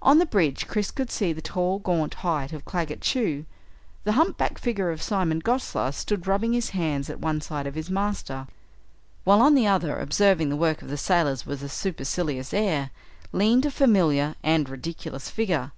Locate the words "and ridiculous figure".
14.42-15.72